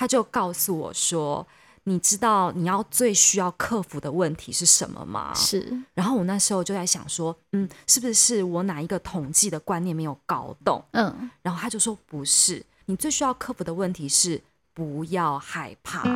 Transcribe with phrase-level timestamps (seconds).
[0.00, 1.46] 他就告诉我说
[1.84, 5.78] ：“你知道你要最需要克服的问题是什么吗？”是。
[5.92, 14.40] 然后我那时候就在想说：“嗯，是不是我哪一个统计的观念没有搞懂？”嗯，然后他就说：“不是，你最需要克服的问题是
[14.72, 16.08] 不要害怕。”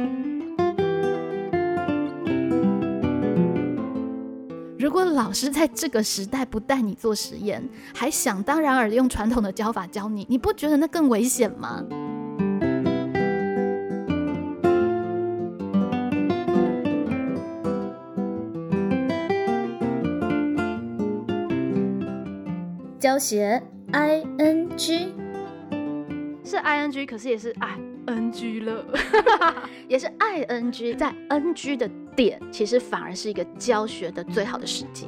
[4.78, 11.84] 如果老师在这个时代不带你做实验，还想当然尔用传统的教法教你，你不觉得那更危险吗？
[23.04, 25.12] 教学 i n g
[26.42, 28.82] 是 i n g，可是也是 i n g 了，
[29.86, 31.86] 也是 i n g，在 n g 的
[32.16, 35.06] 点，其实反而是一个教学的最好的时机。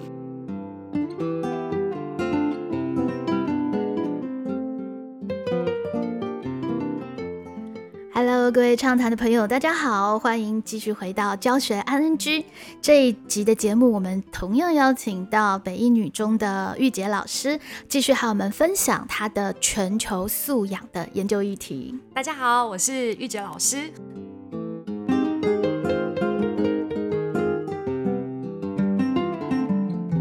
[8.19, 12.43] Hello，各位畅谈的朋友，大家好，欢迎继续回到教学 ING
[12.81, 13.93] 这一集的节目。
[13.93, 21.95] 我们同样邀请到北一女中的玉洁老师，继续和我们分享她的全球素养的研究议题。
[22.15, 23.93] 大家好，我是玉洁老师。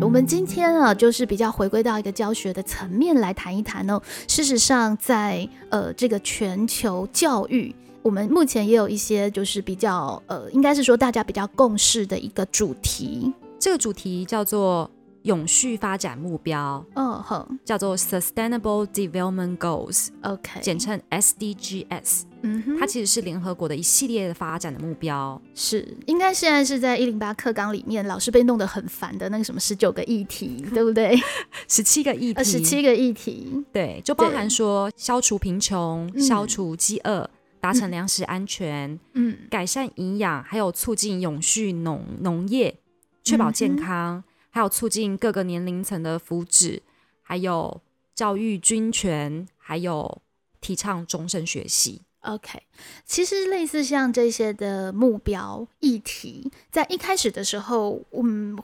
[0.02, 4.02] 我们今天啊，就是比较回归到一个教学的层面来谈一谈哦。
[4.28, 7.74] 事实上，在呃这个全球教育。
[8.06, 13.34] 我们目前也有一些，就是比较呃，应该是说大家比较共识的一个主题。
[13.58, 14.88] 这个主题叫做
[15.24, 22.22] 永续发展目标，嗯哼，叫做 Sustainable Development Goals，OK，简称 SDGs。
[22.44, 25.42] 嗯哼，它其实是联合国的一系列的发展的目标。
[25.56, 31.20] 是，应该现在是在一零八课纲里面，老师被弄得很烦的那个什么十九个议题， 对不对？
[31.68, 37.28] 十七个议题，十七个议题，对，就包含说消除贫穷、消除饥饿。
[37.66, 42.78] 达成粮食安全，嗯，改善营养，还有促进永续农农业，
[43.24, 46.82] 确保健康，还有促进各个年龄层的福祉，
[47.24, 47.82] 还有
[48.14, 50.22] 教育均权，还有
[50.62, 52.04] 提倡终身学习。
[52.20, 52.62] OK，
[53.04, 58.56] 其实类似像这些的目标议题，在一开始的时候，嗯。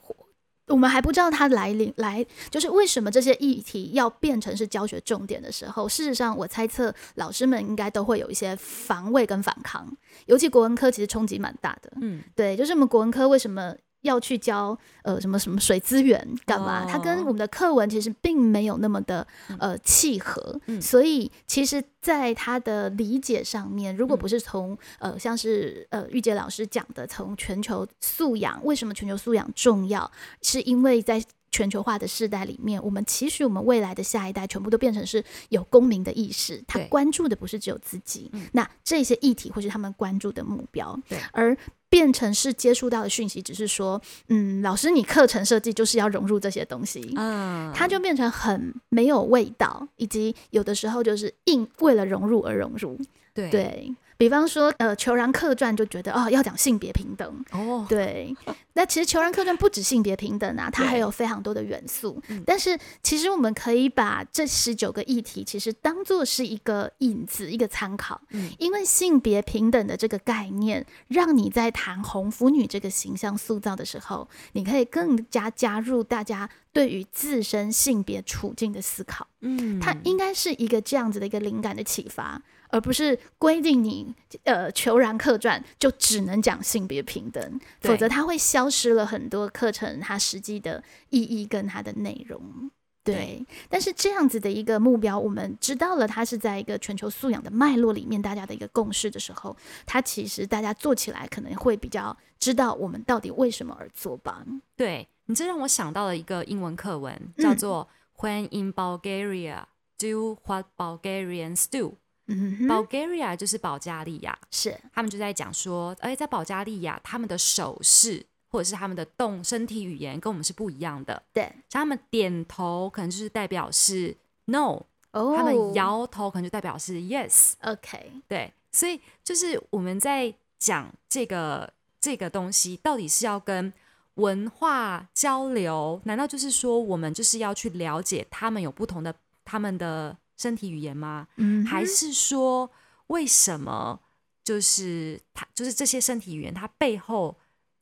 [0.71, 9.87] 我们还不知道它来临来，就是为什么这些议题要变成是教学重点的时候，事实上我猜测老师们应该都会有一些防卫跟反抗，
[10.25, 11.91] 尤其国文科其实冲击蛮大的。
[12.01, 13.75] 嗯，对，就是我们国文科为什么？
[14.01, 16.85] 要去教呃什么什么水资源干嘛？
[16.85, 19.25] 它跟我们的课文其实并没有那么的
[19.59, 30.09] 呃契合，所以其实在他的理解上面，如果不是从呃像是呃玉洁老师讲的，从全球素养，为什么全球素养重要？
[30.41, 40.97] 是因为在全球化的时代里面，我们其实我们未来的下一代全部都变成是有公民的意识，他关注的不是只有自己，那这些议题或是他们关注的目标，
[41.31, 41.55] 而。
[41.91, 52.97] 变成是接触到的讯息，只是说，嗯，老师，你课程设计就是要融入这些东西，嗯，它就变成很没有味道，以及有的时候就是硬为了融入而融入，
[53.33, 53.93] 对。
[54.21, 58.31] 比方说，呃，《虬髯客传》就觉得哦，要讲性别平等哦，对。
[58.73, 62.21] 那其实《虬髯客传》不止性别平等啊，它还有非常多的元素。
[62.45, 68.21] 但是其实我们可以把这十九个议题，其实当做是一个引子，一个参考。
[68.29, 79.25] 嗯，因为性别平等的这个概念，让你在谈红腐女这个形象塑造的时候，你可以更加加入大家对于自身性别处境的思考。
[79.39, 82.39] 嗯，它应该是一个这样子的一个灵感的启发。
[82.71, 92.71] 而不是规定你，呃，《求然客传》就只能讲性别平等，否则它会消失了很多课程它实际的意义跟它的内容。
[93.03, 99.57] 对，但是这样子的一个目标，我们知道了，它是在一个全球素养的脉络里面，大家的一个共识的时候，
[99.87, 104.45] 它其实大家做起来可能会比较知道我们到底为什么而做吧。
[104.77, 107.89] 对你这让我想到了一个英文课文，叫做
[108.19, 109.63] "When in Bulgaria,
[109.97, 121.21] do what Bulgarians do." Bulgaria 就是保加利亚，是他们就在讲说，哎，在保加利亚，他们的手势或者是他们的动身体语言跟我们是不一样的。
[121.33, 124.15] 对，像他们点头可能就是代表是
[124.45, 124.81] no，
[125.11, 127.53] 哦，他们摇头可能就代表是 yes。
[127.63, 133.73] OK，对，所以就是我们在讲这个这个东西，到底是要跟
[134.13, 135.99] 文化交流？
[136.05, 139.13] 难道就是说我们就是要去了解他们有不同的
[139.43, 140.15] 他们的？
[140.41, 141.27] 身体语言吗？
[141.35, 142.71] 嗯，还是说
[143.07, 143.99] 为什么
[144.43, 147.37] 就是它就是这些身体语言，它背后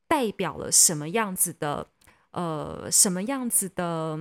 [0.10, 1.88] 代表了什么样子的
[2.32, 4.20] 呃什么样子的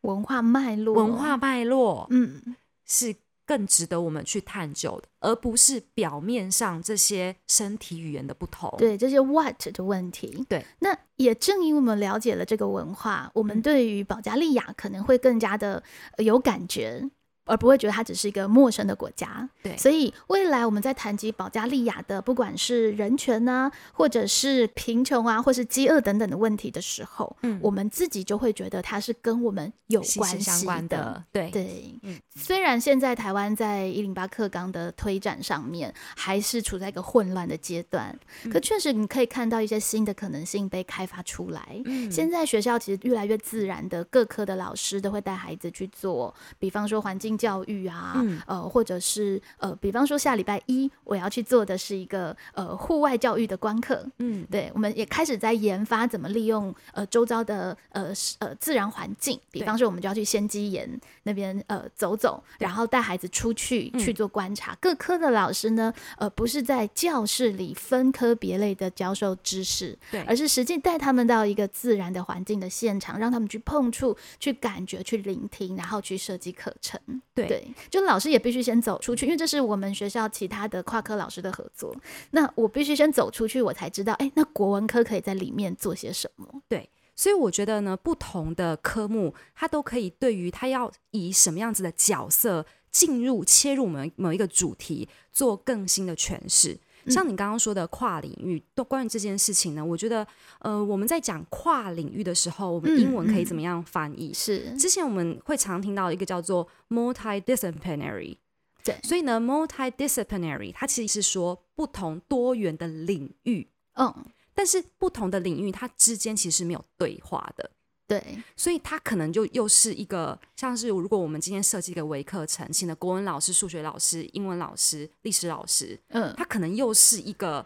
[0.00, 0.94] 文化脉络？
[0.94, 3.14] 文化脉络，嗯，是
[3.46, 8.74] 更值得我们去探究的，而不是表面上这些身体语言的不同。
[8.78, 10.46] 对这些 what 的问题。
[10.48, 15.82] 对，那也正因为我们了解了这个文化，我们嗯对于保加利亚可能会更加的
[16.16, 17.10] 呃有感觉。
[17.44, 19.76] 而不会觉得它只是一个陌生的国家，对。
[19.76, 27.58] 所以未来我们在谈及保加利亚的，不管是人权啊、或者是贫穷啊，或是饥饿等等的问题的时候，嗯。
[27.62, 30.96] 我们自己就会觉得它是跟我们有关系息相关的。
[30.96, 31.50] 的，对。
[31.50, 32.18] 对，嗯。
[32.34, 38.50] 虽然现在台湾在一零八课纲的推展上面还是处在一个混乱的阶段，嗯。
[38.50, 41.80] 可确实你可以看到一些新的可能性被开发出来。
[41.84, 42.10] 嗯。
[42.10, 48.40] 现在学校其实越来越自然的，各科的老师都会带孩子去做，比方说环境教育啊，嗯。
[48.46, 54.46] 呃，或者是呃，比方说下礼拜一我要去做的是一个呃户外教育的观课，嗯。
[54.50, 60.88] 对，我们也开始在研发怎么利用呃周遭的呃呃自然环境，比方说我们就要去仙鸡岩
[61.22, 64.00] 那边呃走走，然后带孩子出去嗯。
[64.00, 64.76] 去做观察。
[64.80, 77.00] 各科的老师呢，呃不是在教室里分科别类的教授知识，对，而是实际带他们到一个自然的环境的现场，让他们去碰触、去感觉、去聆听，然后去设计课程。
[77.32, 81.94] 对对，就老师也必须先走出去，因为这是我们学校其他的跨科老师的合作。
[82.32, 86.46] 那我必须先走出去，我才知道，哎，那国文科可以在里面做些什么。
[86.68, 96.78] 对所以我觉得呢，不同的科目它都可以对于它要以什么样子的角色进入切入某某一个主题做更新的诠释。
[97.08, 100.26] 像你刚刚说的跨领域，都关于这件事情呢，我觉得，
[100.60, 103.44] 呃，我们在讲跨领域的时候，我们嗯英文可以嗯。
[103.44, 104.32] 怎么样翻译？
[104.32, 108.36] 是，之前我们会常听到一个叫做 multidisciplinary，
[108.82, 108.96] 对。
[109.02, 114.12] 所以呢，multidisciplinary 它其实是说不同多元的领域，嗯，
[114.54, 117.70] 但是不同的领域它之间其实是没有对话的。
[118.06, 118.22] 对，
[118.54, 127.64] 所以它可能就又是一个，像是如果我们今天设计一个微课程，请的国文老师、数学老师、英文老师、历史老师，嗯，它可能又是一个，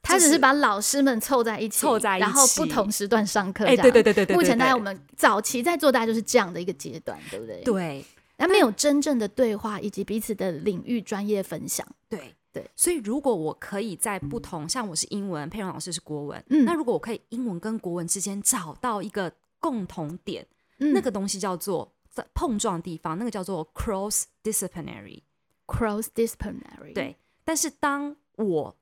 [0.00, 3.64] 他只是把老师们凑在一起，凑在一然后不同时段上课。
[3.64, 7.62] 哎，对对对对对，目前大概我们早期在做，大概就是这样的一个阶段，对不对？。
[7.64, 8.04] 对
[8.36, 11.86] 那没有真正的对话以及彼此的领域专业分享。
[12.08, 19.32] 对对，所以如果我可以在不同，像我是英文，佩蓉老师是国文，嗯那如果我可以英文跟国文之间找到一个
[19.64, 20.46] 共同点，
[20.78, 20.92] 嗯。
[20.92, 25.22] 那个东西叫做在碰撞的地方，那个叫做 cross disciplinary。
[25.66, 28.76] cross disciplinary，对，但是当我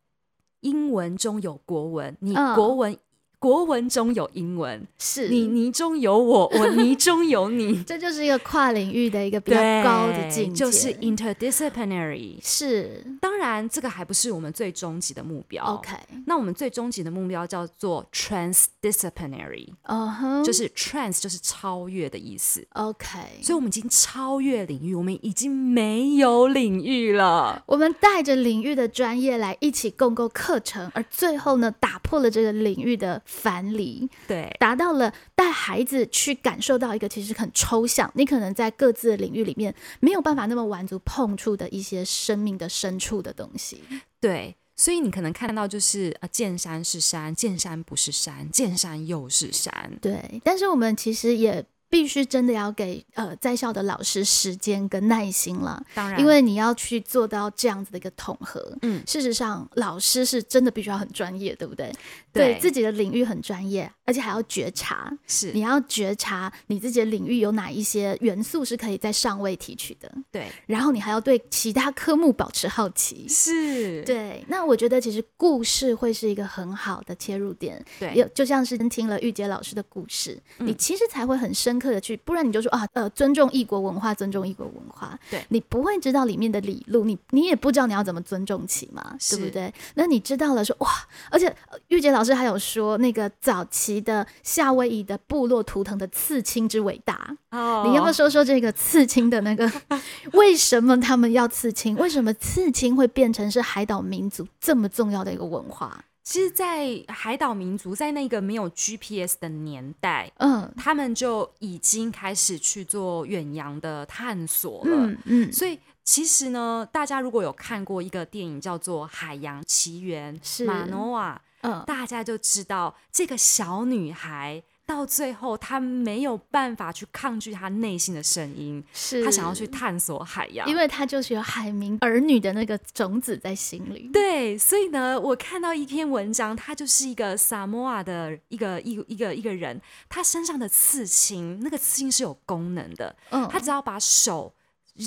[0.62, 2.56] 英文中有国文，你嗯。
[2.56, 2.98] 国文、
[3.42, 12.36] 国文中有英文，是你你中有我， 我你中有你，这就是一个跨领域的一个比较高的境界，就是 interdisciplinary。
[12.40, 15.64] 是当然，这个还不是我们最终极的目标。
[15.64, 15.90] OK，
[16.24, 22.64] 那我们最终极的目标叫做 transdisciplinary，、嗯哼，就是 trans 就是超越的意思。
[22.74, 27.60] OK，所以，我们已经超越领域，我们已经没有领域了。
[27.66, 43.82] 我们带着领域的专业来一起共构课程，而最后呢，打破了这个领域的樊篱，对，达到了带孩子去感受到一个其实很抽象，你可能在各自的领域里面没有办法那么完足碰触的一些生命的深处的东西。
[44.20, 49.90] 对，所以你可能看到就是呃，见山是山，见山不是山，见山又是山。
[50.02, 58.74] 对，但是我们其实也必须真的要给呃在校的老师时间跟耐心了，当然，因为你要去做到这样子的一个统合。
[58.80, 61.92] 嗯，事实上，老师是真的必须要很专业，对不对？
[62.32, 65.12] 对自己的领域很专业，而且还要觉察。
[65.26, 65.52] 是。
[65.52, 73.26] 你要觉察你自己的领域有哪一些元素是可以在上位提取的，对，然后你还要对其他科目保持好奇。
[73.28, 80.66] 是，对，那我觉得其实故事会是一个很好的切入点，对，有就像是听了玉洁老师的故事，嗯。
[80.66, 85.44] 你其实才会很深刻的去，不然你就说啊，呃，尊重异国文化，尊重异国文化，对。
[85.48, 89.72] 你不会知道里面的理路，你你也不知道你要怎么尊重起嘛，对不对？
[89.94, 90.90] 那你知道了说哇，
[91.30, 99.70] 而且呃玉洁老师还有说那个早期的夏威夷的部落图腾的刺青之伟大，哦你要不要说说这个刺青的那个
[100.34, 101.96] 为什么他们要刺青？
[101.96, 106.04] 为什么刺青会变成是海岛民族这么重要的一个文化？
[106.24, 114.90] 其实，在海岛民族在那个没有 GPS 的年代，嗯他们就已经开始去做远洋的探索了。
[114.94, 121.82] 嗯嗯，所以，其实呢，大家如果有看过一个电影叫做《海洋奇缘》，是马诺瓦，嗯。
[121.86, 129.24] 大家就知道这个小女孩到最后，她没有办法去抗拒她内心的声音，是。
[129.24, 134.10] 她想要去探索海洋，因为她就是有海民儿女的那个种子在心里。
[134.12, 144.52] 对，所以呢，我看到一篇文章，她就是一个萨摩亚的一个一个一个一个人，她身上的刺青，那个刺青是有功能的，嗯，他只要把手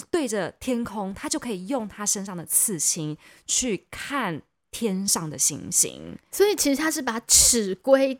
[0.09, 4.41] 对着天空，他就可以用他身上的刺青去看
[4.77, 8.19] 天上的星星，所以其实他是把尺规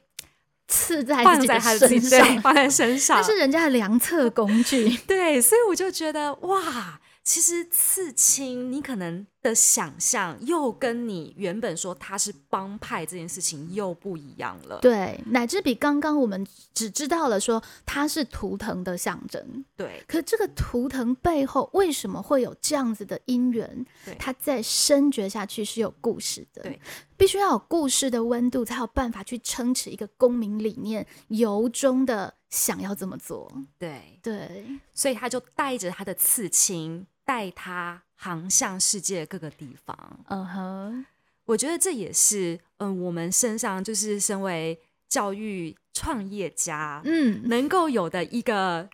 [0.70, 3.24] 刺在放自己的在他的身上，对放在身上那。
[3.28, 4.96] 是人家的量测工具。
[5.06, 14.80] 对，所以我就觉得哇，其实刺青你可能的想象又跟你原本说他是帮派这件事情又不一样了。
[14.82, 24.16] 对，乃至比刚刚我们只知道了说他是图腾的象征，对可这个图腾背后为什么会有这样子的因缘对？
[24.16, 26.80] 它再深掘下去是有故事的，对，
[27.16, 33.52] 必须要有故事的温度，才有办法去撑持一个公民理念，由衷的想要这么做。
[33.78, 40.26] 对，对，所以他就带着他的刺青，带他航向世界各个地方。
[40.30, 41.06] 嗯哼，
[41.46, 48.90] 我觉得这也是，嗯，我们身上就是身为教育创业家，嗯，能够有的一个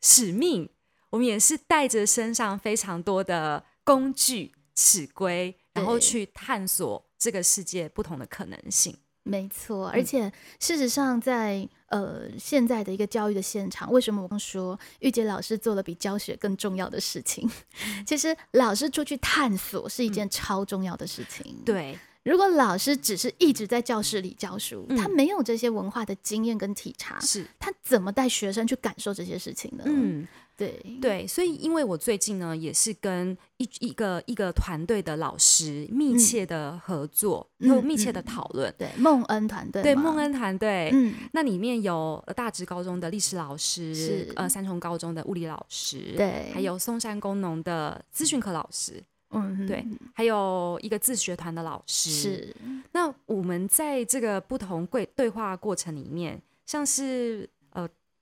[0.00, 0.68] 使命。
[1.10, 8.96] 我们也是带着身上非常多的工具、尺规，然后去探索这个世界不同的可能性。
[9.26, 17.50] 没错，嗯而且事实上在，呃现在的一个教育的现场，为什么我刚说玉洁老师做了比教学更重要的事情？
[17.84, 38.74] 嗯 其实老师出去探索是一件超重要的事情。，对，如果老师只是一直在教室里教书，嗯他没有这些文化的经验跟体察，是，他怎么带学生去感受这些事情呢？，嗯，对，对，所以因为我最近呢，也是跟一一个一个团队的老师密切的合作，嗯密切的嗯讨论。
[38.78, 49.84] 对，孟恩团队，对，孟，恩团队，嗯，那里面有呃大直高中的历史老师是，呃，三重高中的物理老师，，对，还，有松山工农的资讯科老师，嗯，对，
[50.14, 52.56] 还有一个自学团的老师。，是，
[52.92, 57.55] 那我们在这个不同对对话过程里面，像是呃，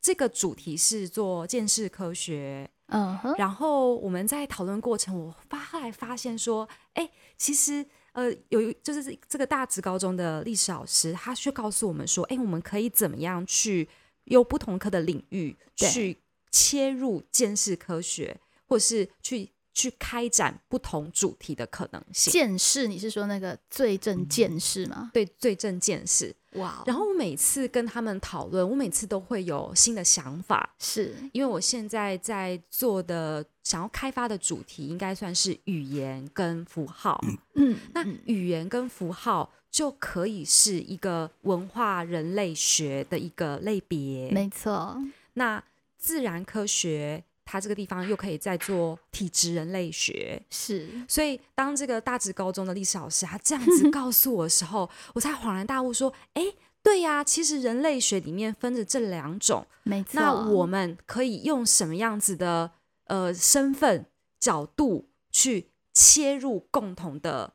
[0.05, 7.83] 这个主题是做见识科学，嗯哼，然后我们在讨论过程，我发后来发现说，哎，其实
[8.13, 13.89] 呃，有一就是这这个大职高中的历史老师，他却告诉我们说，哎，我们可以怎么样去
[14.25, 16.19] 用不同科的领域去
[16.51, 22.33] 切入见识科学，或是去去开展不同主题的可能性。
[22.33, 25.11] 见识，你是说那个罪证见识吗？
[25.13, 26.35] 对，罪证见识。
[26.53, 37.21] 哇哦，然后我每次跟他们讨论，我每次都会有新的想法，是，因为我现在在做的想要开发的主题，应该算是语言跟符号。
[37.55, 44.31] 嗯，那嗯语言跟符号就可以是一个文化人类学的一个类别。
[44.31, 44.97] 没错，
[45.33, 45.61] 那
[45.99, 47.25] 自然科学，
[47.55, 50.43] 它这个地方又可以再做体质人类学。
[50.51, 56.43] 是，所以，当这个大直高中的历史老师他这样子告诉我的时候，我才恍然大悟，说：“哎，
[56.83, 60.11] 对呀，其实人类学里面分着这两种，没错。
[60.15, 62.73] 那我们可以用什么样子的
[63.05, 64.07] 呃身份
[64.41, 67.53] 角度去切入共同的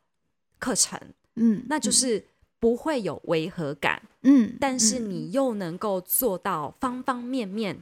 [0.59, 0.97] 课程？
[1.35, 2.25] 嗯，那就是
[2.57, 7.81] 不会有违和感，嗯，但是嗯你又能够做到方方面面，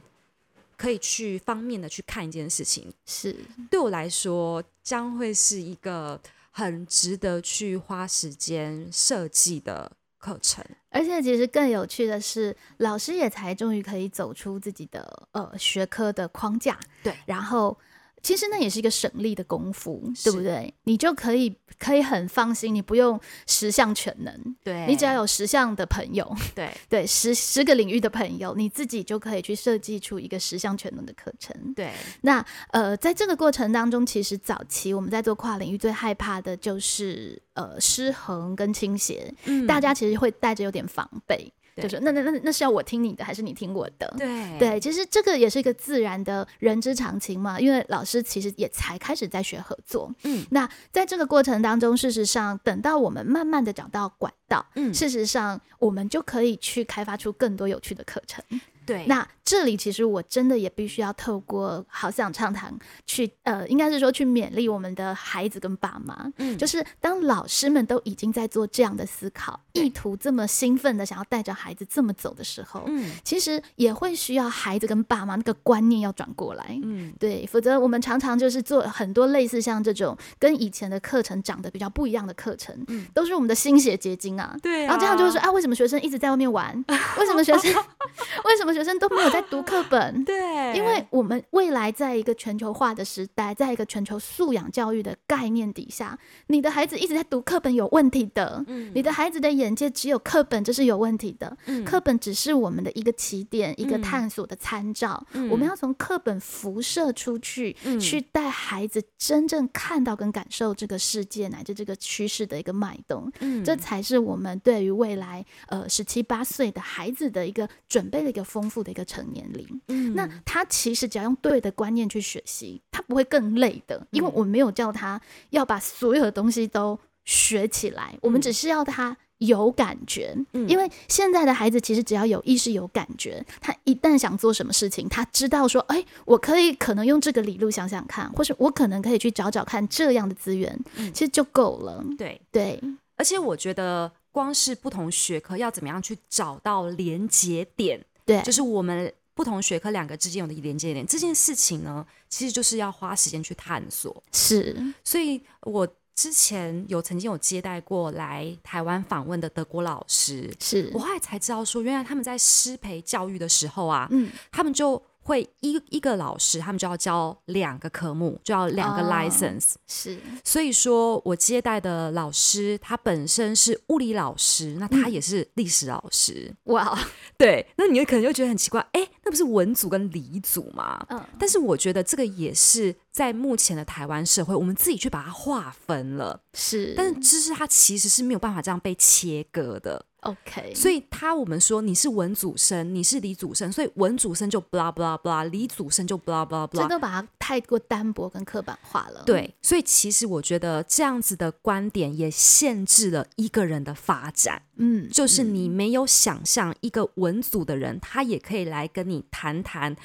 [0.78, 2.90] 可以去方面的去看一件事情。
[3.04, 3.36] 是
[3.70, 6.18] 对我来说，将会是一个
[6.50, 10.64] 很值得去花时间设计的课程。
[10.90, 17.76] 而且其实更有趣的是，老师也才终于可以走出自己的呃学科的框架，对然后
[18.22, 20.74] 其实那也是一个省力的功夫，对不是对？
[20.84, 24.86] 你就可以可以很放心，你不用十项全能，对。
[24.86, 26.70] 你只要有十项的朋友，对。
[26.88, 31.54] 对十十个领域的朋友，你自己就可以去设计出一个十项全能的课程。
[31.74, 31.92] 对。
[32.22, 39.66] 那呃，在这个过程当中，其实早期我们在做跨领域最害怕的就是呃失衡跟倾斜，嗯。
[39.66, 44.14] 大家其实会带着有点防备，对就是那那那那是要我听你的还是你听我的？
[44.16, 50.12] 对对，其实这个也是一个自然的人之常情嘛，因为老师其实也才开始在学合作。
[50.24, 58.42] 嗯那在这个过程当中，事实上等到我们慢慢的找到管道，嗯事实上我们就可以去开发出更多有趣的课程。
[58.86, 62.70] 对那这里其实我真的也必须要透过好想畅谈
[63.06, 76.78] 去，呃，应该是说去勉励我们的孩子跟爸妈，嗯就是当老师们都已经在做这样的思考，意图这么兴奋的想要带着孩子这么走的时候，嗯其实也会需要孩子跟爸妈那个观念要转过来。
[76.82, 84.54] 嗯对，否则我们常常就是做很多类似像这种跟以前的课程长得比较不一样的课程，嗯都是我们的心血结晶啊。
[84.62, 86.84] 对然后这样就会说啊，为什么学生一直在外面玩？
[87.18, 87.72] 为什么学生
[88.44, 90.22] 为什么学生都没有在在读课本。
[90.26, 96.18] 对，因为我们未来在一个全球化的时代，在一个全球素养教育的概念底下，
[96.48, 98.64] 你的孩子一直在读课本有问题的。
[98.66, 101.56] 嗯你的孩子的眼界只有课本，这是有问题的。
[101.66, 105.24] 嗯课本只是我们的一个起点，一个嗯探索的参照。
[105.34, 113.30] 嗯我们要从课本辐射出去，嗯去带孩子真正看到跟感受这个世界乃至这个趋势的一个脉动。
[113.38, 119.80] 嗯这才是我们对于未来呃十七八岁的孩子的一个准备的一个丰富的一个成年龄。
[119.88, 120.14] 嗯。
[120.14, 125.20] 那他其实只要用对的观念去学习，他不会更累的，因为嗯我没有叫他
[125.50, 128.42] 要把所有的东西都学起来，我们嗯。
[128.42, 129.16] 只是要他。
[129.38, 130.68] 有感觉，嗯。
[130.68, 141.12] 因为现在的孩子其实只要有意识、有感觉，他一旦想做什么事情，他知道说，哎，我可以可能用这个理路想想看，或是我可能可以去找找看这样的资源，嗯。
[141.12, 142.04] 其实就够了。
[142.18, 142.82] 对，对，
[143.14, 154.20] 而且我觉得光是不同学科要怎么样去找到连接点，对，就是我们不同学科两个之间有的连接点，这件事情呢，其实就是要花时间去探索。
[154.32, 160.90] 是，所以我之前有曾经有接待过来台湾访问的德国老师，是。
[160.92, 169.74] 我，后来才知道说，原来他们在师培教育的时候啊，嗯，他们就会一一个老师，他们就要教两个科目，就要两个哦 license。
[169.86, 176.50] 是，所以说我接待的老师，他本身是物理老师，那他嗯也是历史老师。
[176.64, 176.98] 哇，
[177.36, 181.04] 对，那你可能就觉得很奇怪，哎，那不是文组跟理组吗？
[181.10, 186.40] 嗯，但是我觉得这个也是在目前的台湾社会，我们自己去把它划分了。
[186.54, 196.88] 是，但是知识它其实是没有办法这样被切割的，OK，所以他我们说你是文祖生，你是李祖生，所以文祖生就 blah blah blah，李祖生就 blah blah 真 blah。
[196.88, 209.96] 的把它太过单薄跟刻板化了。，对，所以其实我觉得这样子的观点也限制了一个人的发展，嗯，就是嗯你没有想象一个文组的人，他也可以来跟你谈谈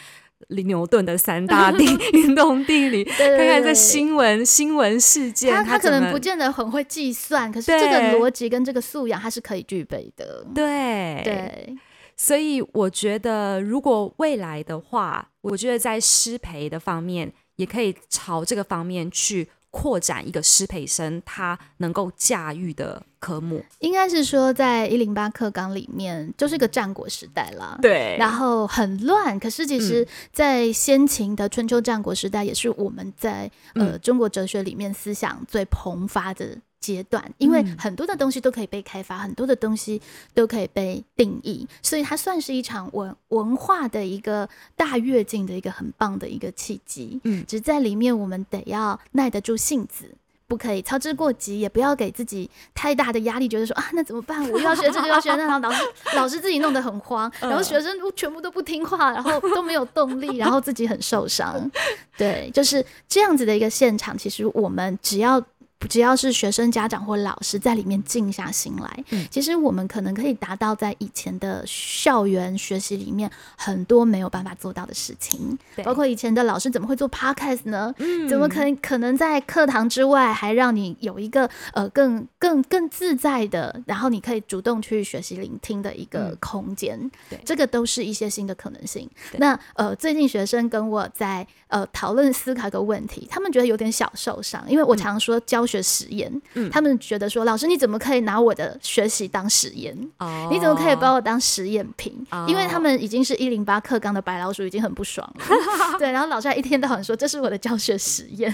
[0.49, 8.19] 牛顿的三大 定运动定理，对对看看这新闻新闻事件，他他可能不见得很会计算，可是这个对。
[8.19, 10.45] 逻辑跟这个素养他是可以具备的。
[10.53, 11.21] 对。
[11.23, 11.75] 对，
[12.15, 23.65] 所以我觉得，如果未来的话，我觉得在师培的方面，也可以朝这个方面去扩展一个师培生他能够驾驭的科目。
[23.79, 27.75] 应该是说在一零八课纲里面就是个战国时代啦。
[27.81, 40.01] 对然后很乱，可是其实，在先秦的春秋战国时代，也是我们在、呃中国哲学里面思想最蓬发的阶段，因为嗯很多的东西都可以被开发，很多的东西
[40.33, 47.21] 都可以被定义，所以它算是一场文文化的一个大跃进的一个很棒的一个契机。
[47.23, 50.13] 嗯只是在里面我们得要耐得住性子。
[50.45, 54.39] 不可以操之过急，也不要给自己太大的压力，觉得说啊，那怎么办？
[54.51, 55.83] 我又要学这个，又要学那，然后老师
[56.15, 61.71] 老师自己弄得很慌，然后学生都全部都不听话，然后都没有动力，然后自己很受伤。
[62.15, 64.15] 对，就是这样子的一个现场。
[64.15, 65.43] 其实我们只要
[65.89, 69.27] 只要是学生、家长或老师在里面静下心来，嗯。
[69.29, 75.83] 其实我们可能可以达到在以前的校园学习里面很多没有办法做到的事情，对。
[75.83, 77.93] 包括以前的老师怎么会做 podcast 呢？
[77.97, 78.27] 嗯。
[78.27, 86.37] 怎么可能可能在课堂之外还让你有一个呃更更更自在的，然后你可以主动去学习聆听的一个嗯。
[86.39, 87.11] 空间？
[87.29, 87.39] 对。
[87.45, 89.09] 这个都是一些新的可能性。
[89.37, 99.97] 那呃，最近学生跟我在呃讨论思考一个问题，他们觉得有点小受伤，因为我常说教学实验，嗯他们觉得说老师你怎么可以拿我的学习当实验？
[100.19, 102.25] 哦你怎么可以把我当实验品？
[102.29, 105.45] 哦因为他们已经是一零八课纲的白老鼠，已经很不爽了。
[105.97, 108.53] 对，然后老师还一天到晚说这是我的教学实验。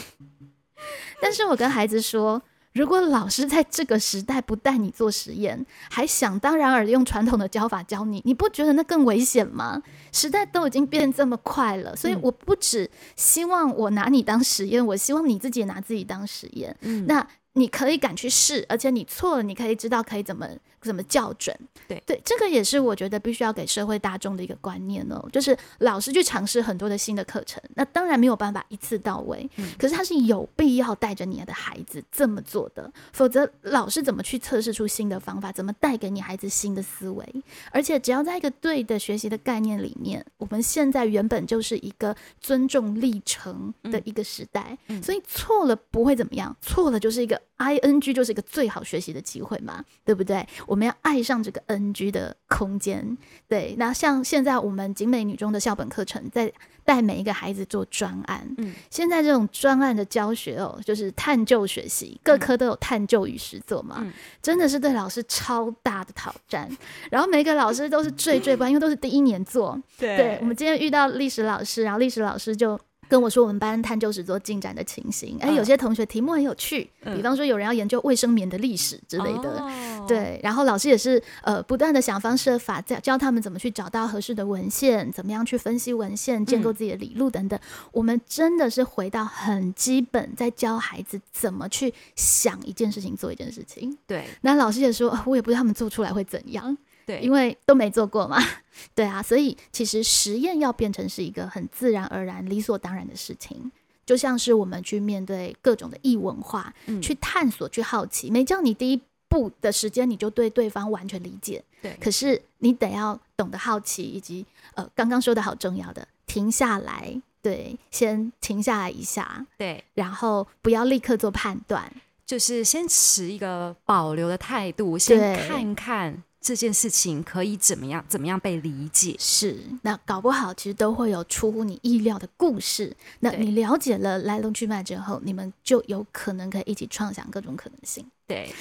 [1.21, 2.41] 但是我跟孩子说，
[2.73, 9.81] 如果老师在这个时代不带你做实验，还想当然而用传统的教法教你，你不觉得那更危险吗？
[10.11, 16.75] 时代都已经变这么快了，所以嗯我不只希望我拿你当实验，我希望你自己也拿自己当实验。
[16.81, 20.47] 嗯那你可以敢去试，而且你错了，你可以知道可以怎么
[20.81, 21.55] 怎么校准。
[21.87, 37.43] 对对，这个也是我觉得必须要给社会大众的一个观念哦，就是老师去尝试很多的新的课程，那当然没有办法一次到位，嗯可是他是有必要带着你的孩子这么做的，否则老师怎么去测试出新的方法，怎么带给你孩子新的思维？
[37.71, 50.47] 而且只要在一个对的学习的概念里面，我们现在原本就是一个尊重历程的一个时代，嗯所以错了不会怎么样，错了就是一个 ing 就是一个最好学习的机会嘛，对不对？
[50.69, 53.17] 我们要爱上这个 ng 的空间。
[53.47, 56.51] 对，那像现在我们景美女中的校本课程，在
[56.85, 58.47] 带每一个孩子做专案。
[58.57, 66.69] 嗯，现在这种专案的教学哦，就是探究学习，各科都有探究与实作嘛，嗯真的是对老师超大的挑战。
[67.09, 69.79] 然后每个老师都是最最不安，因为都是第一年做。
[69.97, 72.79] 对，我们今天遇到历史老师，然后历史老师就
[73.09, 75.37] 跟我说我们班探究史做进展的情形。
[75.41, 79.59] 哎，嗯有些同学题目很有趣，嗯比方说有人要研究卫生棉的历史之类的。
[79.59, 87.59] 哦，对，然后老师也是呃不断的想方设法教教他们怎么去找到合适的文献，怎么样去分析文献，建构自己的理路等等。
[87.91, 93.97] 我们真的是回到很基本，在教孩子怎么去想一件事情，做一件事情。
[94.05, 96.77] 对那老师也说，呃我也不知道他们做出来会怎样。
[97.09, 98.37] 对，因为都没做过嘛，
[98.93, 103.71] 对啊，所以其实实验要变成是一个很自然而然、理所当然的事情，
[104.05, 111.97] 就像是我们去面对各种的异文化，嗯去探索、去好奇，没叫你第一步的时间你就对对方完全理解，对。
[111.99, 114.45] 可是你得要懂得好奇，以及
[114.75, 121.91] 呃刚刚说的好重要的停下来，对，先停下来一下，对，然后不要立刻做判断，
[122.25, 129.15] 就是先持一个保留的态度，先看看这件事情可以怎么样，怎么样被理解。
[129.19, 132.97] 是，那搞不好其实都会有出乎你意料的故事。
[133.19, 138.03] 那你了解了来龙去脉之后，你们就有可能可以一起创想各种可能性。
[138.25, 138.51] 对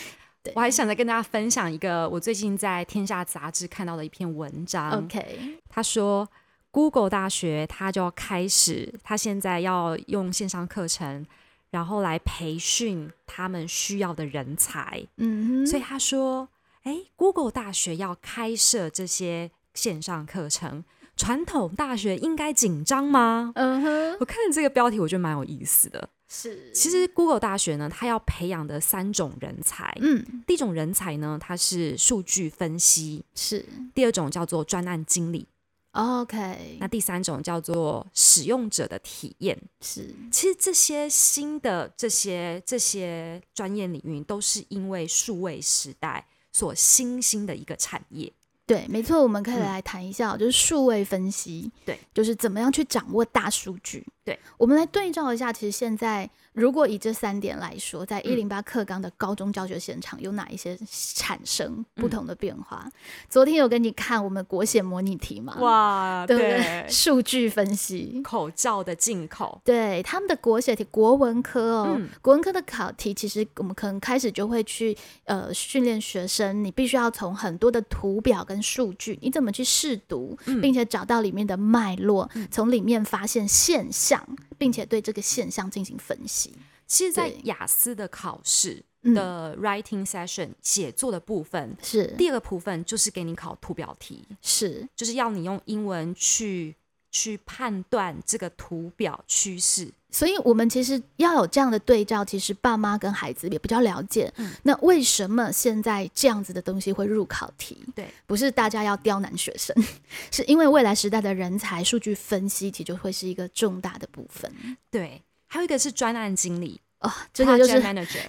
[0.42, 0.52] 对。
[0.54, 4.90] 我还想再跟大家分享一个我最近在《天下》杂志看到的一篇文章。
[4.90, 6.28] OK，他说
[6.70, 11.24] ，Google 大学他就要开始，他现在要用线上课程，
[11.70, 15.06] 然后来培训他们需要的人才。
[15.16, 16.46] 嗯哼，所以他说，
[16.84, 20.84] 哎，Google 大学要开设这些线上课程，
[21.16, 23.52] 传统大学应该紧张吗？
[23.54, 26.08] 嗯哼，我看这个标题，我觉得蛮有意思的。
[26.30, 33.64] 是，其实 Google 大学呢，它要培养的三种人才，嗯，第一种人才呢，它是数据分析；是
[33.94, 35.48] 第二种叫做专案经理
[35.92, 39.58] ；OK，那第三种叫做使用者的体验。
[39.80, 48.32] 是其实这些新的这些这些专业领域，都是因为数位时代所新兴的一个产业。
[48.66, 54.06] 对，没错，我们可以嗯来谈一下哦，就是数位分析，对，就是怎么样去掌握大数据。
[54.22, 60.76] 对，我们来对照一下，其实现在如果以这三点来说，在一零八课纲的高中教学现场有哪一些
[61.14, 62.90] 产生不同的变化？
[63.28, 65.56] 昨天有跟你看我们国写模拟题嘛？
[65.60, 66.84] 哇对不对？
[66.88, 68.20] 数据分析。
[68.24, 84.26] 口罩的进口，对他们的国写题、国文科哦，嗯国文科的考题，其实我们可能开始就会去呃训练学生，你必须要从很多的图表跟数据，你怎么去试读，嗯并且找到里面的脉络，从里面发现现象，
[84.58, 86.52] 并且对这个现象进行分析。
[86.86, 92.06] 其实，在雅思的考试嗯，的 writing session 写作的部分，是。
[92.18, 96.74] 第二个部分就是给你考图表题，是，就是要你用英文去
[97.10, 99.92] 去判断这个图表趋势。
[100.10, 104.32] 所以我们其实要有这样的对照，其实爸妈跟孩子也比较了解。
[104.36, 107.78] 嗯那为什么现在这样子的东西会入考题？
[107.94, 109.74] 对，不是大家要刁难学生，
[110.32, 114.50] 是因为未来时代的人才数据分析，其实就会是一个重大的部分。
[114.90, 117.82] 对，还有一个是专案经理，哦，这个就是。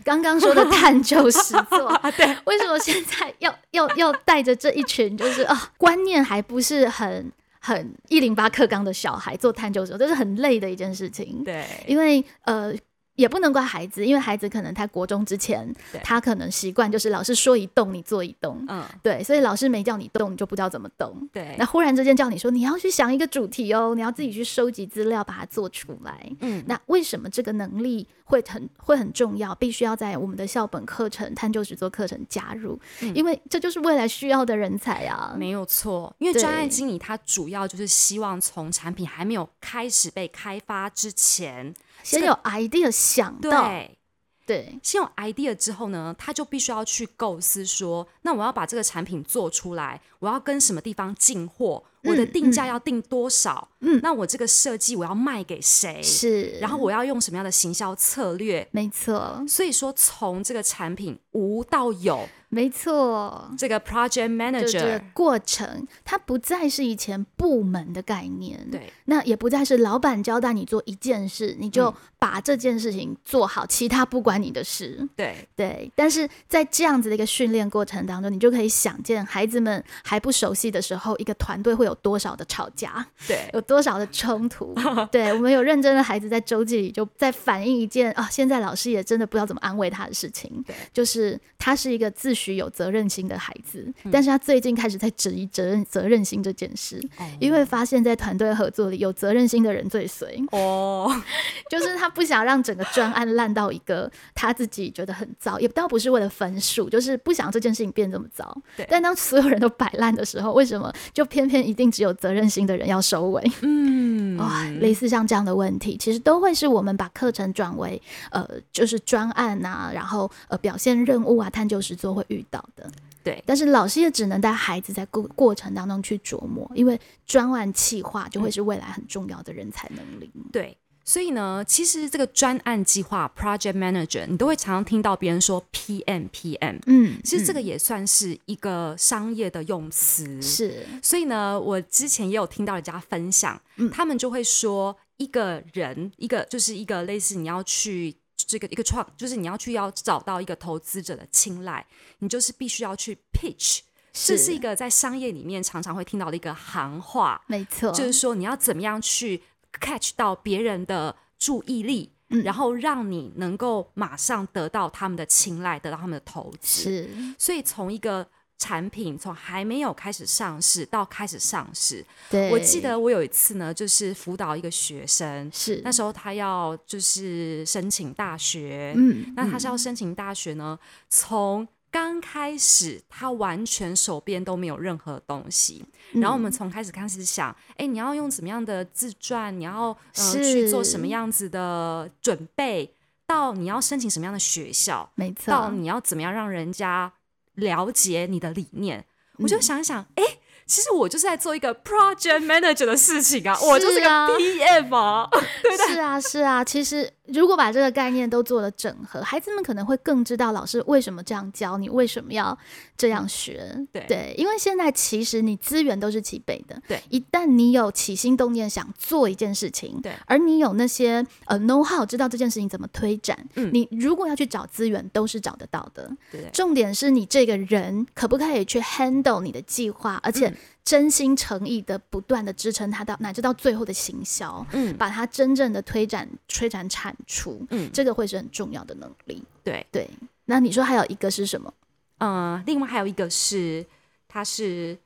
[0.03, 1.87] 刚刚说的探究实作。
[1.87, 11.43] 啊， 对，为什么现在要要要带着这一群就是啊观念还不是很很一零八课纲的小孩做探究者，这是很累的一件事情。
[11.43, 12.73] 对，因为呃。
[13.19, 15.69] 也不能怪孩子，因为孩子可能他国中之前，
[16.03, 21.27] 他可能习惯就是老师说一动你做一动，嗯，对，所以老师没叫你动，你就不知道怎么动。
[21.33, 26.31] 对，那忽然之间叫你说你要去想一个主题哦，你要自己去收集资料，把它做出来。
[26.39, 29.53] 嗯，那为什么这个能力会很会很重要？
[29.55, 35.35] 必须要在我们的校本课程、探究实作课程加入，嗯因为这就是未来需要的人才啊。
[35.37, 43.97] 没有错，因为专案经理他主要就是希望从产品还没有开始被开发之前，先有 idea 想到，对，
[44.45, 53.99] 对，先有 idea 之后呢，他就必须要去构思说，那我要把这个产品做出来，我要跟什么地方进货，我的嗯定价要定多少，嗯。
[54.01, 58.67] 那我这个设计我要卖给谁，是，然后我要用什么样的行销策略。
[58.71, 63.51] 没错，所以说，从这个产品无到有，没错。
[63.57, 71.93] 这个 project 就这个 manager，过程，它不再是以前部门的概念，对，那也不再是老板交代你做一件事，你就嗯。
[72.19, 75.07] 把这件事情做好，其他不关你的事。
[75.15, 84.73] 对，对，但是在这样子的一个训练过程当中，你就可以想见，孩子们还不熟悉的时候，一个团队会有多少的吵架，对，有多少的冲突。
[85.11, 90.63] 对我们有认真的孩子在周记里就在反映一件啊，现在老师也真的不知道怎么安慰他的事情。
[90.65, 94.11] 对，就是他是一个自诩有责任心的孩子，嗯。
[94.11, 97.01] 但是他最近开始在质疑责任责任心这件事，
[97.39, 101.11] 因为发现在团队合作里有责任心的人最随，哦，
[101.69, 108.55] 就是他不想让整个专案烂到一个他自己觉得很糟，也倒不是为了分数，就是不想这件事情变这么糟。
[108.75, 108.85] 对。
[108.89, 113.41] 但当所有人都摆烂的时候，为什么就偏偏一定只有责任心的人要收尾？
[113.61, 122.91] 嗯，哇、类似像这样的问题，其实都会是我们把课程转为呃，就是专案啊，然后呃表现任务啊、探究实作会遇到的。
[123.23, 130.29] 对，但是老师也只能带孩子在过过程当中去琢磨，因为专案企划就会是未来很重要的人才能力。
[130.51, 130.75] 对，
[131.09, 137.55] 所以呢，其实这个专案计划 （project manager） 你都会常常听到别人说 PM PM，嗯，其实这嗯。
[137.55, 140.39] 个也算是一个商业的用词。
[140.39, 140.85] 是。
[141.01, 143.89] 所以呢，我之前也有听到人家分享，嗯。
[143.89, 151.83] 他们就会说，一个人，一个就是一个类似你要去这个一个创，就是你要去要找到一个投资者的青睐，
[152.19, 153.79] 你就是必须要去 pitch，
[154.13, 159.41] 这是一个在商业里面常常会听到的一个行话，没错，就是说你要怎么样去
[159.79, 162.11] catch 到别人的注意力。
[162.31, 166.83] 嗯然后让你能够马上得到他们的青睐，得到他们的投资。
[166.83, 168.23] 是所以从一个
[168.59, 180.77] 产品从还没有开始上市到开始上市，对，我记得我有一次呢，就是辅导一个学生，是那时候他要就是申请大学，嗯，那他是嗯要申请大学呢，
[181.09, 192.93] 从刚开始他完全手边都没有任何东西，然后我嗯们从开始开始想，哎，你要用怎么样的自传，你要呃去做什么样子的准备，
[193.25, 197.11] 到你要申请什么样的学校，没错，到你要怎么样让人家
[197.55, 199.05] 了解你的理念，
[199.37, 199.61] 我就嗯。
[199.61, 200.23] 想一想，哎、
[200.65, 204.29] 其实我就是在做一个 project manager 的事情啊，我就是个啊。
[204.29, 205.29] PM 啊，
[205.87, 206.63] 是啊，是啊。
[206.63, 212.57] 其实如果把这个概念都做了整合，孩子们可能会更知道老师为什么这样教你，为什么要
[212.97, 213.75] 这样学。
[213.91, 216.81] 对因为现在其实你资源都是齐备的。
[216.87, 226.09] 对一旦你有起心动念想做一件事情，对而你有那些呃 know how，知道这件事情怎么推展，嗯你如果要去找资源，都是找得到的。
[226.31, 230.57] 对对重点是你这个人可不可以去 handle 你的计划，而且嗯
[230.89, 239.43] 真心诚意的不断的支撑它到乃至到最后的行销，嗯把它真正的推展推展产出，嗯，这个会是很重要的能力。
[239.63, 240.09] 对，对，
[240.45, 241.71] 那你说还有一个是什么？
[242.17, 243.85] 嗯，另外还有一个是，
[244.27, 244.97] 他是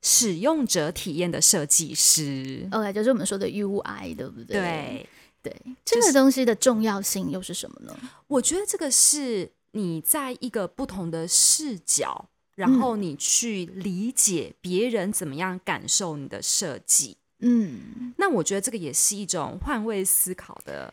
[0.00, 4.60] 使用者体验的设计师，OK，就是我们说的 UI，对不对？
[4.60, 5.08] 对，
[5.42, 7.98] 对，这个东西的重要性又是什么呢？
[8.28, 12.28] 我觉得这个是你在一个不同的视角，
[12.60, 17.16] 然后你去理解别人怎么样感受你的设计。
[17.38, 20.92] 嗯，那我觉得这个也是一种换位思考的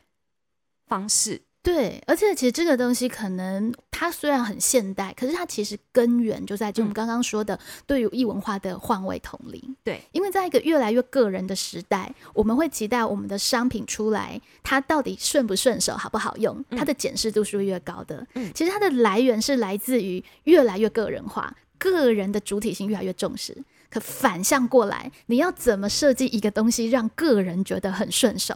[0.85, 1.41] 方式。
[1.67, 9.75] 对，而且其实这个东西可能它虽然很现代，可是它其实根源就在就我们嗯刚刚说的对于异文化的换位统领。
[9.83, 18.25] 对，因为在一个越来越个人的时代，我们会期待我们的商品出来，它到底顺不顺手，好不好用，它的检视度是越高的。
[18.35, 23.53] 嗯其实它的来源是来自于越来越个人化，个人的主体性越来越重视。
[23.89, 28.53] 可反向过来，你要怎么设计一个东西，让个人觉得很顺手？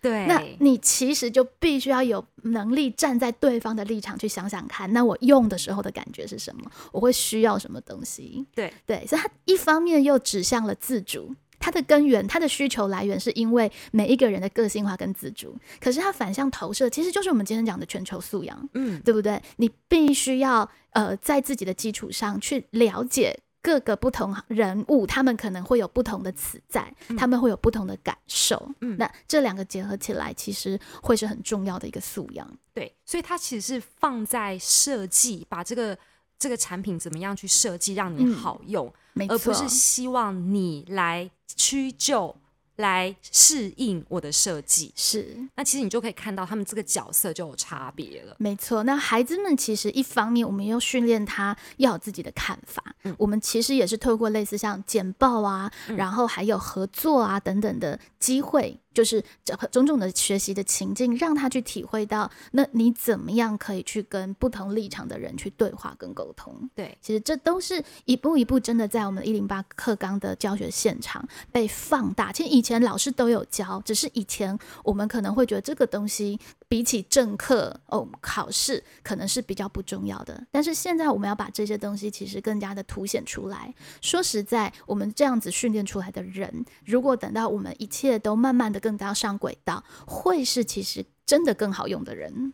[0.00, 6.70] 对，那你其实就必须要有能力站在对方的立场去想想看，那我用的时候的感觉是什么？
[6.92, 8.46] 我会需要什么东西？
[8.54, 11.34] 对对，所以它一方面又指向了自主。
[11.60, 19.42] 它的根源，它的需求来源是因为每一个人的个性化跟自主，可是它反向投射，其实就是我们今天讲的全球素养，嗯，对不对？
[19.56, 28.70] 你必须要呃，在自己的基础上去了解各个不同人物，他们可能会有不同的词在，他们会有不同的感受。
[28.80, 32.48] 嗯那这两个结合起来，其实会是很重要的一个素养。
[32.72, 35.98] 对，所以它其实是放在设计，把这个
[36.38, 38.92] 这个产品怎么样去设计，让你嗯好用，
[39.28, 42.36] 而不是希望你来屈就。
[42.78, 48.34] 来适应我的设计，是那其实你就可以看到他们这个角色就有差别了。
[48.38, 52.82] 没错，那孩子们其实一方面，我们要训练他要有自己的看法。
[53.04, 66.68] 嗯我们其实也是透过类似像简报啊，嗯然后还有合作啊等等的机会，就是这种种的学习的情境，让他去体会到，那你怎么样可以去跟不同立场的人去对话跟沟通。
[66.74, 72.32] 对，其实这都是一步一步真的在我们一零八课纲的教学现场被放大。
[72.32, 76.36] 其实以前老师都有教，只是以前我们可能会觉得这个东西
[76.68, 80.46] 比起正课哦考试，可能是比较不重要的。
[80.50, 83.74] 但是现在我们要把这些东西其实更加的凸显出来。
[84.02, 92.52] 说实在，我们这样子训练出来的人，如果等到我们一切都慢慢的更加上轨道，会是其实真的更好用的人。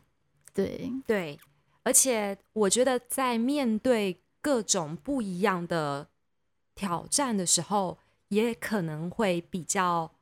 [0.52, 1.40] 对对，
[1.82, 6.06] 而且我觉得在面对各种不一样的
[6.76, 7.98] 挑战的时候，
[8.28, 10.12] 也可能会比较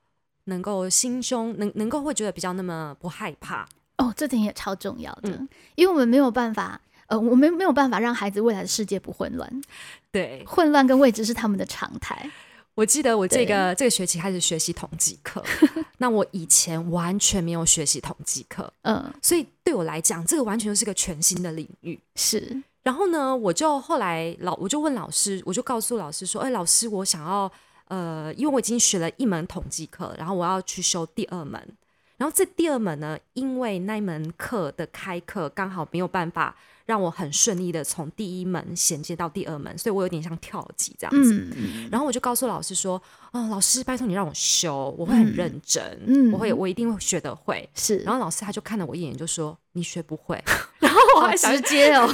[0.45, 3.69] 能够心胸能能够会觉得比较那么不害怕。
[3.99, 9.63] 哦，这点也超重要的，嗯因为我们没有办法，呃，我们没有办法让孩子未来的世界不混乱，
[10.11, 12.31] 对，混乱跟未知是他们的常态。
[12.75, 15.45] 我记得我这个这个学期开始学习统计课，
[15.99, 22.01] 那我以前完全没有学习统计课，嗯，所以对我来讲，这个完全就是个全新的领域。
[22.17, 27.53] 是，然后呢，我就后来老我就问老师，我就告诉老师说：“哎，老师，我想要
[27.89, 31.77] 呃，因为我已经学了一门统计课，然后我要去修第二门。
[32.23, 36.55] 然后这第二门呢，因为那一门课的开课刚好没有办法
[36.87, 41.35] 让我很顺利的从第一门衔接到第二门，所以我有点像跳级这样子。
[41.57, 50.41] 嗯，然后我就告诉老师说：“哦，老师，拜托你让我修，我会很认真，嗯我会我一定会学得会。”是，然后老师他就看了我一眼，就说：“你学不会。”
[50.79, 52.09] 然后我好还想直接哦，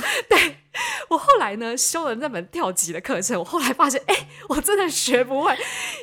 [1.08, 1.08] 我
[1.38, 5.57] 后来呢修了那门跳级的课程，我后来发现，哎、我真的学不会，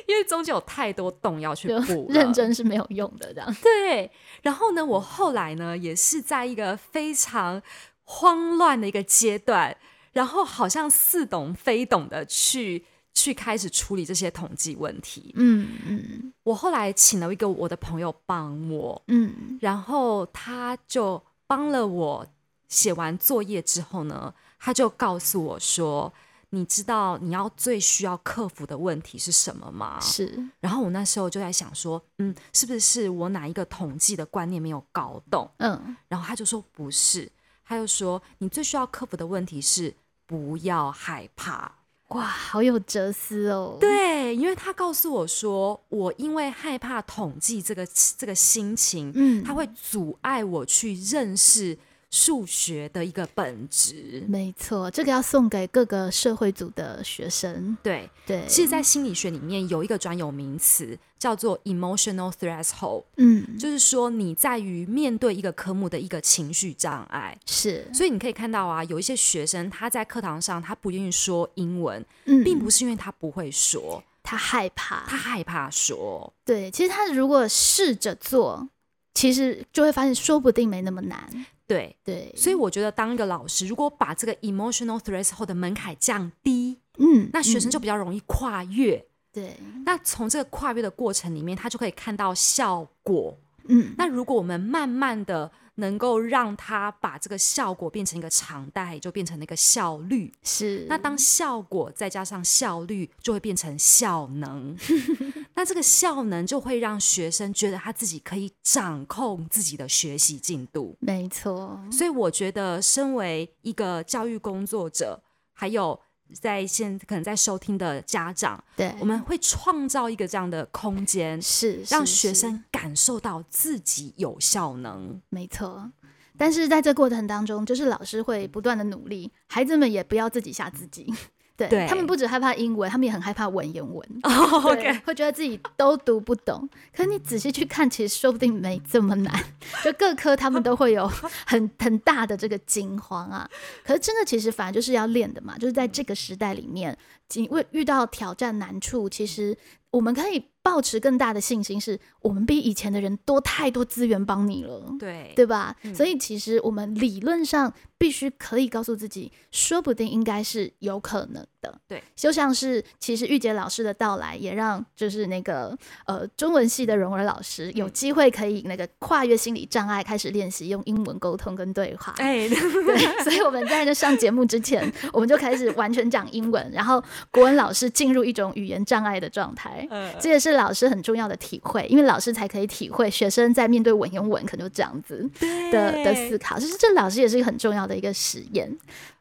[0.08, 2.32] 因为中间有太多洞要去就补认。
[2.32, 3.54] 真是没有用的这样。
[3.62, 7.60] 对，然后呢，我后来呢也是在一个非常
[8.04, 9.76] 慌乱的一个阶段，
[10.14, 15.34] 然后好像似懂非懂的去去开始处理这些统计问题。
[15.36, 22.26] 嗯嗯我后来请了一个我的朋友帮我，嗯，然后他就帮了我
[22.68, 24.32] 写完作业之后呢，
[24.66, 26.12] 他就告诉我说
[26.50, 35.48] ：“你知道你要最需要克服的问题是什么吗？”是，然后我那时候就在想说，嗯，是不是我哪一个统计的观念没有搞懂？
[35.58, 37.30] 嗯，然后他就说不是，
[37.64, 39.94] 他就说你最需要克服的问题是
[40.26, 41.70] 不要害怕。
[42.08, 47.86] 哇，好有哲思哦。，对，因为他告诉我说，我因为害怕统计这个
[48.18, 51.78] 这个心情，嗯，他会阻碍我去认识
[52.10, 54.24] 数学的一个本质。
[54.28, 57.76] 没错，这个要送给各个社会组的学生。
[57.82, 67.36] 对，对，其实，在心理学里面有一个专有名词叫做 emotional threshold，嗯，就是说你在于面对一个科目的一个情绪障碍。
[67.46, 76.32] 是，所以你可以看到啊，有一些学生他在课堂上他不愿意说英文，嗯，并不是因为他不会说，他害怕，他害怕说。
[76.44, 78.68] 对，其实他如果试着做，
[79.14, 81.46] 其实就会发现，说不定没那么难。
[81.66, 87.72] 对，对，所以我觉得当一个老师，如果把这个 emotional threshold 的门槛降低，嗯，那学生嗯。
[87.72, 89.04] 就比较容易跨越。
[89.32, 93.36] 对，那从这个跨越的过程里面，他就可以看到效果。
[93.68, 100.32] 嗯，那如果我们慢慢的能够让他把这个效果变成一个常态，就变成那个效率。
[100.42, 104.76] 是，那当效果再加上效率，就会变成效能。
[105.54, 110.96] 那这个效能就会让学生觉得他自己可以掌控自己的学习进度。
[111.00, 115.98] 没错，所以我觉得，身为一个教育工作者，还有
[116.32, 125.20] 在现可能在收听的家长，对，我们会创造一个这样的空间，是让学生感受到自己有效能。
[125.28, 125.90] 没错。
[126.38, 131.12] 但是在这过程当中，就是老师会不断的努力，孩子们也不要自己吓自己。
[131.56, 134.06] 对对他们不止害怕英文，他们也很害怕文言文。
[134.24, 136.68] 哦对，会觉得自己都读不懂。
[136.94, 139.44] 可是你仔细去看，其实说不定没这么难。
[139.82, 141.06] 就各科他们都会有
[141.46, 143.48] 很 很大的这个惊慌啊。
[143.84, 145.56] 可是真的，其实反而就是要练的嘛。
[145.56, 146.96] 就是在这个时代里面，
[147.34, 149.56] 因为遇到挑战难处，其实
[149.90, 154.82] 我们可以保持更大的信心，是我们比以前的人多太多资源帮你了。
[154.98, 155.74] 对对吧？
[155.82, 161.80] 嗯所以其实我们理论上必须可以告诉自己，说不定应该是有可能的。
[161.88, 172.12] 对，就像是其实玉洁老师的到来，也让就是那个呃中文系的荣儿老师有机会可以那个跨越心理障碍，开始练习用英文沟通跟对话。
[172.18, 179.75] 哎， 对，所以我们在那上节目之前，我们就开始完全讲英文，然后国文老师进入一种语言障碍的状态。
[179.90, 185.28] 呃这也是老师很重要的体会，因为老师才可以体会学生在面对文言文可能就这样子
[185.72, 186.58] 的的思考。
[186.58, 188.70] 其实这老师也是一个很重要的一个实验，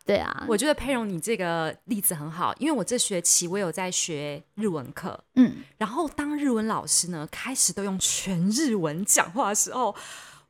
[0.05, 9.95] 对啊，我觉得佩蓉你这个例子很好，因为我这学期我有在学日文课，嗯，然后当日文老师呢开始都用全日文讲话的时候，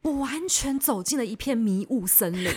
[0.02, 2.52] 我完全走进了一片迷雾森林。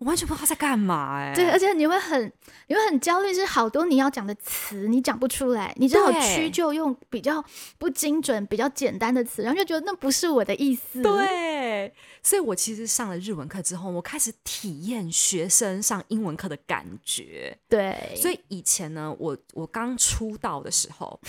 [0.00, 2.32] 我完全不知道他在干嘛哎、对，而且你会很
[2.68, 7.44] 你会很焦虑，是好多你要讲的词你讲不出来，你只好对屈就用比较
[7.76, 17.54] 不精准、比较简单的词，然后就觉得那不是我的意思。，对，所以我其实上了日文课之后，我开始体验学生上英文课的感觉。
[17.68, 21.20] 对，所以以前呢，我我刚出道的时候，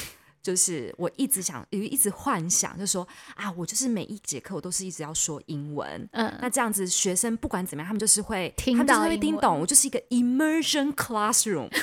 [0.42, 6.10] 就是我一直想，有一直幻想，就说啊，我就是每一节课我都是一直要说英文。
[6.12, 9.60] 嗯，那这样子，学生不管怎么样，他们就是会听他们就是会听懂。
[9.60, 11.70] 我就是一个 immersion classroom。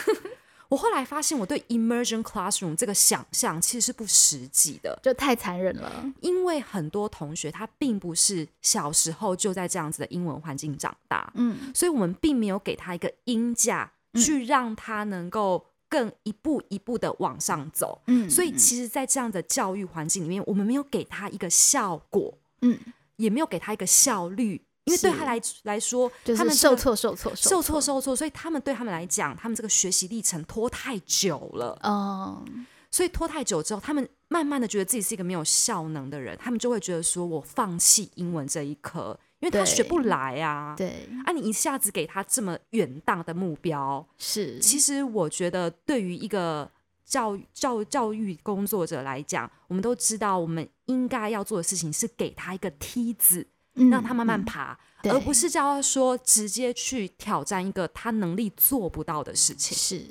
[0.68, 6.04] 我后来发现，我对 immersion classroom 这个想象其实是不实际的，就太残忍了。
[6.20, 18.00] 因为很多同学他并不是小时候就在这样子的英文环境长大，嗯，所以我们并没有给他一个音架，去让他能够更一步一步的往上走。
[18.06, 22.32] 嗯所以其实，在这样的教育环境里面，我们没有给他一个效果，
[22.62, 22.78] 嗯，
[23.16, 27.80] 也没有给他一个效率，因为对他来来说，就是他们受挫、受挫、受挫。
[27.80, 32.44] 受挫，所以他们对他们来讲，他们这个学习历程拖太久了，哦，
[32.90, 40.74] 所以拖太久之后，他们慢慢的觉得自己是一个没有效能的人，他们就会觉得说我放弃英文这一科，因为他学不来啊。
[40.76, 46.70] 对，啊，你一下子给他这么远大的目标，是，其实我觉得对于一个
[47.04, 59.76] 教育教教育工作者来讲，我们都知道我们应该要做的事情是给他一个梯子，嗯让他慢慢嗯爬，对而不是叫他说直接去挑战一个他能力做不到的事情。
[59.76, 60.04] 是，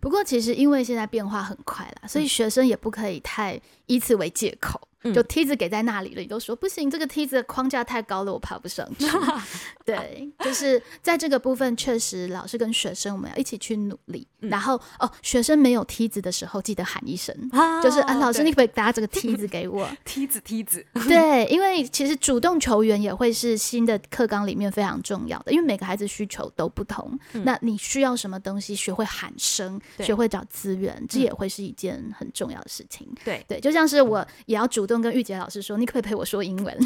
[0.00, 4.80] 不过其实因为现在变化很快啦，所以学生也不可以太以此为借口。
[5.02, 9.06] 嗯就梯子给在那里了，你都说不行，这个梯子的框架太高了，我爬不上去。
[9.84, 14.26] 对，就是在这个部分，确实老师跟学生我们要一起去努力。
[14.42, 19.86] 嗯然后哦，学生没有梯子的时候，记得喊一声，啊就是啊，老师，你可不可以搭这个梯子给我？
[20.04, 27.18] 梯子梯子，对，因为其实主动球员也会是新的课纲里面非常重要的，因为每个孩子需求都不同。
[27.34, 33.06] 嗯那你需要什么东西，学会喊声，学会找资源，这嗯也会是一件很重要的事情。
[33.22, 36.76] 对，对，就像是我也要主动跟玉洁老师说，你可不可以陪我说英文？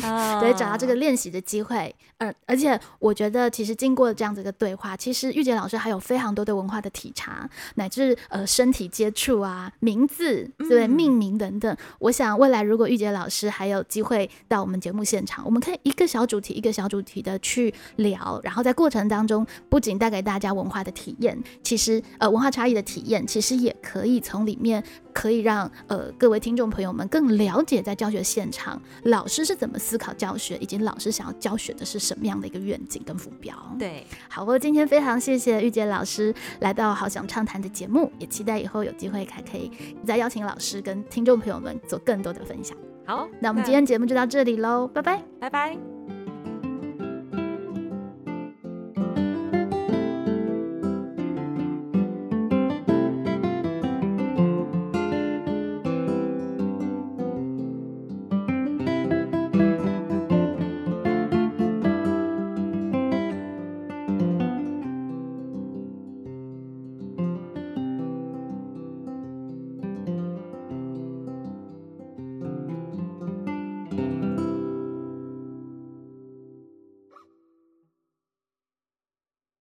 [0.41, 11.77] 对，找到这个练习的机会，而而且我觉得，其实经过这样子一个对话，其实玉洁老师还有非常多对文化的体察，乃至呃身体接触啊、名字对嗯命名等等。
[11.99, 24.83] 我想未来如果玉洁老师还有机会到我们节目现场，我们可以一个小主题一个小主题的去聊，然后在过程当中不仅带给大家文化的体验，其实呃文化差异的体验，其实也可以从里面
[25.13, 33.55] 可以让呃各位听众朋友们更了解在教学现场老师是怎么思考教学，以及老师想要教学的是什么样的一个愿景跟目标。
[33.79, 39.71] 对，好，我今天非常谢谢玉洁老师来到《好想畅谈》的节目，也期待以后有机会还可以
[40.05, 42.77] 再邀请老师跟听众朋友们做更多的分享。
[43.07, 45.23] 好，那我们今天节目就到这里喽，拜拜。
[45.39, 45.94] 拜拜。